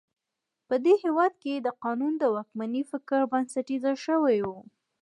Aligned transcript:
په 0.67 0.75
دې 0.83 0.93
هېواد 1.03 1.33
کې 1.43 1.53
د 1.55 1.67
قانون 1.83 2.13
د 2.17 2.23
واکمنۍ 2.35 2.83
فکر 2.91 3.19
بنسټیزه 3.31 3.91
شوی 4.05 4.39
و. 4.47 4.49